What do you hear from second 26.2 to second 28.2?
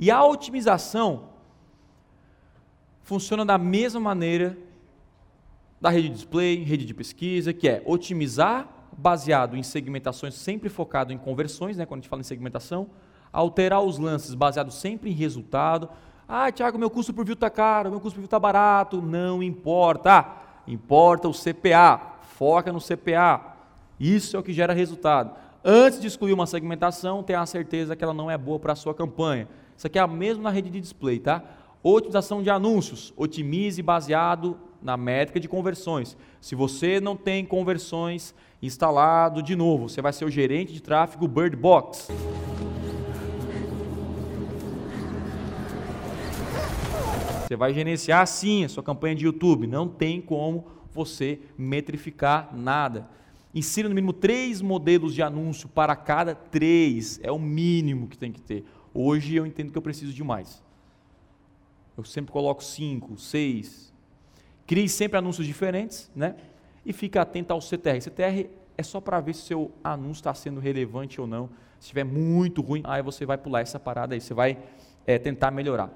uma segmentação, tenha a certeza que ela